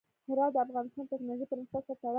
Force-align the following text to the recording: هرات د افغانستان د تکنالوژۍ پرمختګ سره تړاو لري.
هرات 0.27 0.51
د 0.53 0.57
افغانستان 0.65 1.03
د 1.05 1.09
تکنالوژۍ 1.11 1.45
پرمختګ 1.51 1.83
سره 1.87 1.93
تړاو 1.99 1.99
لري. 2.03 2.09